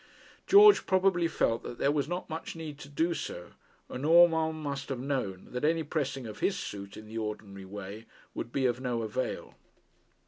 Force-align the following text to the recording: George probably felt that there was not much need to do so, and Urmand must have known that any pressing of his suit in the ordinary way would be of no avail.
George 0.47 0.87
probably 0.87 1.27
felt 1.27 1.61
that 1.61 1.77
there 1.77 1.91
was 1.91 2.07
not 2.07 2.27
much 2.27 2.55
need 2.55 2.79
to 2.79 2.89
do 2.89 3.13
so, 3.13 3.51
and 3.87 4.03
Urmand 4.03 4.55
must 4.55 4.89
have 4.89 4.97
known 4.99 5.49
that 5.51 5.63
any 5.63 5.83
pressing 5.83 6.25
of 6.25 6.39
his 6.39 6.57
suit 6.57 6.97
in 6.97 7.05
the 7.05 7.19
ordinary 7.19 7.65
way 7.65 8.07
would 8.33 8.51
be 8.51 8.65
of 8.65 8.81
no 8.81 9.03
avail. 9.03 9.53